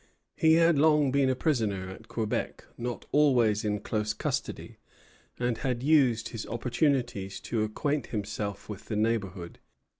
He 0.35 0.53
had 0.55 0.79
long 0.79 1.11
been 1.11 1.29
a 1.29 1.35
prisoner 1.35 1.87
at 1.91 2.07
Quebec, 2.07 2.65
not 2.75 3.05
always 3.11 3.63
in 3.63 3.81
close 3.81 4.13
custody, 4.13 4.77
and 5.37 5.59
had 5.59 5.83
used 5.83 6.29
his 6.29 6.47
opportunities 6.47 7.39
to 7.41 7.61
acquaint 7.61 8.07
himself 8.07 8.67
with 8.67 8.85
the 8.85 8.95
neighborhood. 8.95 9.59